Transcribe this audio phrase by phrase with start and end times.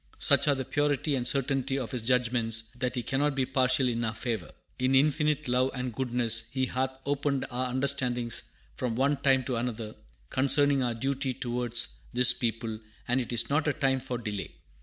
[0.17, 4.03] Such are the purity and certainty of His judgments that He cannot be partial in
[4.03, 4.49] our favor.
[4.79, 8.41] In infinite love and goodness He hath opened our understandings
[8.73, 9.93] from one time to another,
[10.31, 14.55] concerning our duty towards this people; and it is not a time for delay.